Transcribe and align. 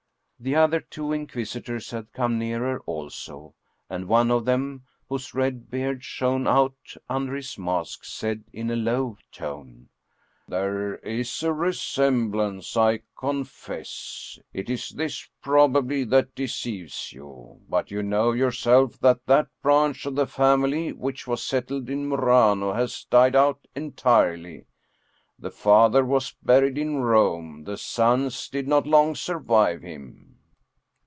The 0.43 0.55
other 0.55 0.79
two 0.79 1.11
Inquisitors 1.13 1.91
had 1.91 2.11
come 2.13 2.39
nearer 2.39 2.79
also, 2.87 3.53
and 3.91 4.07
one 4.07 4.31
of 4.31 4.43
them, 4.45 4.85
whose 5.07 5.35
red 5.35 5.69
beard 5.69 6.03
shone 6.03 6.47
out 6.47 6.95
under 7.07 7.35
his 7.35 7.59
mask, 7.59 8.03
said 8.05 8.43
in 8.51 8.71
a 8.71 8.75
low 8.75 9.19
tone:" 9.31 9.89
There 10.47 10.95
is 10.95 11.43
a 11.43 11.53
resemblance, 11.53 12.75
I 12.75 13.01
confess, 13.15 14.39
it 14.51 14.67
is 14.67 14.89
this, 14.89 15.29
probably, 15.43 16.03
that 16.05 16.33
deceives 16.33 17.13
you. 17.13 17.61
But 17.69 17.91
you 17.91 18.01
know 18.01 18.31
yourself 18.31 18.97
that 19.01 19.27
that 19.27 19.47
branch 19.61 20.07
of 20.07 20.15
the 20.15 20.25
family 20.25 20.91
which 20.91 21.27
was 21.27 21.43
settled 21.43 21.87
in 21.87 22.07
Murano 22.09 22.73
has 22.73 23.03
died 23.11 23.35
out 23.35 23.67
entirely. 23.75 24.65
The 25.37 25.51
father 25.51 26.03
was 26.03 26.33
buried 26.41 26.79
in 26.79 26.95
Rome, 26.97 27.65
the 27.65 27.77
sons 27.77 28.47
did 28.49 28.67
not 28.67 28.87
long 28.87 29.13
survive 29.13 29.83
him." 29.83 30.29